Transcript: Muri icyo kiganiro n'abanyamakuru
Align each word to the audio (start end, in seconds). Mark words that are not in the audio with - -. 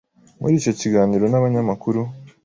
Muri 0.41 0.53
icyo 0.59 0.71
kiganiro 0.79 1.25
n'abanyamakuru 1.27 2.01